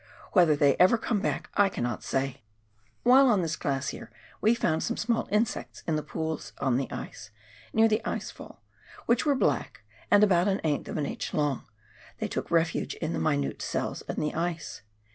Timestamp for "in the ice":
14.09-14.81